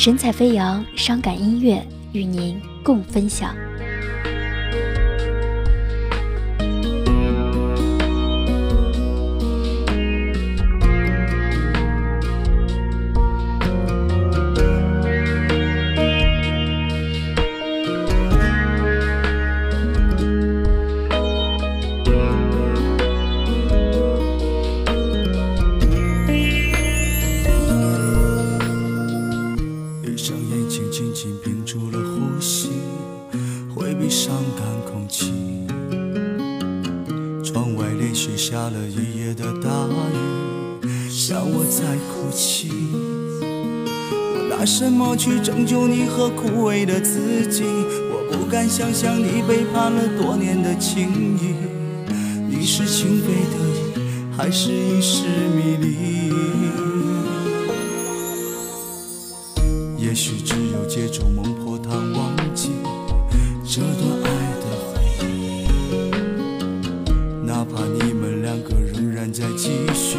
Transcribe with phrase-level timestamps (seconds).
[0.00, 3.52] 神采飞扬，伤感音乐与您共分享。
[34.08, 35.32] 伤感空气，
[37.44, 42.70] 窗外连续下了一夜的大雨，像我在哭泣。
[43.42, 47.64] 我拿什么去拯救你和枯萎的自己？
[47.64, 51.54] 我不敢想象你背叛了多年的情谊。
[52.48, 54.02] 你是情非得已，
[54.34, 55.88] 还是一时迷离？
[59.98, 62.70] 也许只有借助孟婆汤忘记
[63.70, 63.92] 这段
[64.24, 64.28] 爱
[64.62, 65.68] 的回忆，
[67.44, 69.30] 哪怕你们两个仍然。
[69.30, 70.16] 在继续，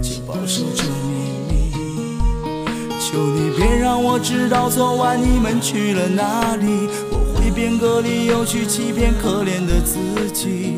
[0.00, 0.88] 请保守这秘
[1.50, 1.70] 密。
[2.98, 9.98] 求你别让我知道昨晚你们去了哪里，我会编个理由去欺骗可怜的自
[10.32, 10.76] 己。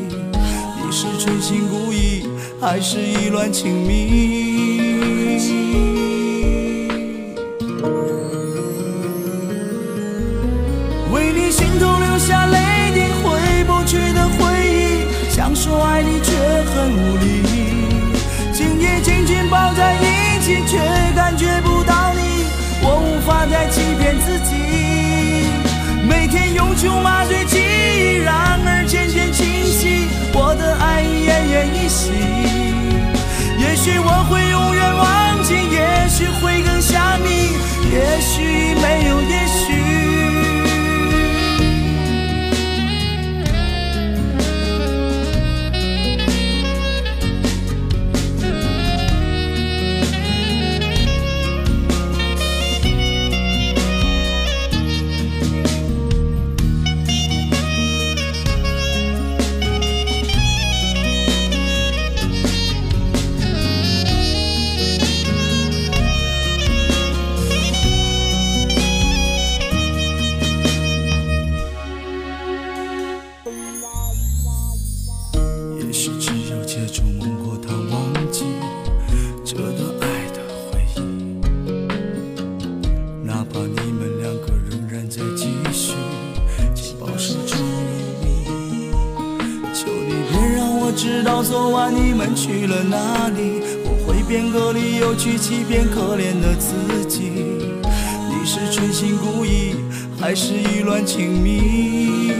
[0.77, 2.27] 你是存心故意，
[2.59, 4.74] 还是意乱情迷？
[26.85, 27.57] 用麻醉剂，
[28.23, 32.11] 然而渐渐清晰，我的爱已奄奄一息。
[33.57, 37.57] 也许我会永远忘记，也许会更想你，
[37.91, 39.19] 也许没有
[90.95, 93.61] 知道昨晚你们去了哪里？
[93.83, 97.31] 我会编个理由去欺骗可怜的自己。
[98.29, 99.75] 你是存心故意，
[100.17, 102.31] 还是意乱情迷？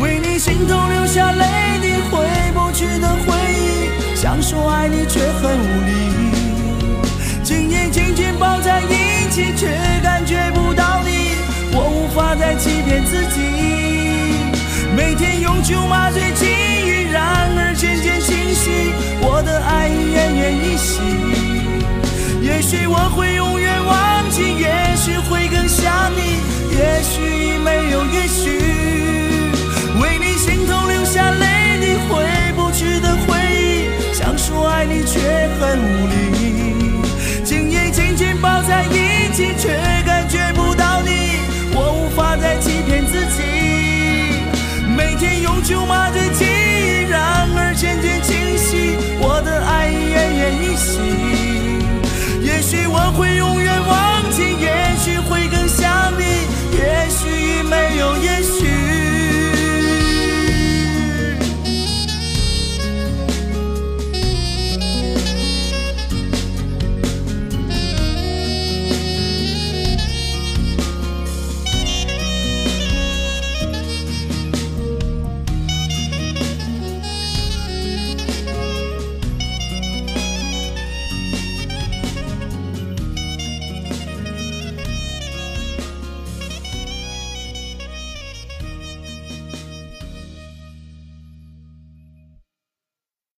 [0.00, 1.46] 为你心头流下泪
[1.80, 5.92] 滴，回不去的回忆，想说爱你却很无力。
[7.44, 9.68] 紧紧紧紧抱在一起，却
[12.64, 13.42] 欺骗自己，
[14.96, 21.02] 每天用酒麻醉记忆，然而渐渐清晰，我的爱已奄奄一息。
[22.40, 26.40] 也许我会永远忘记，也许会更想你，
[26.72, 28.56] 也许已没有也许。
[30.00, 30.88] 为你心痛
[58.34, 58.73] 远忘